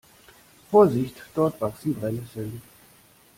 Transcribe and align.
Vorsicht, 0.71 1.21
dort 1.35 1.61
wachsen 1.61 1.93
Brennnesseln. 1.93 2.63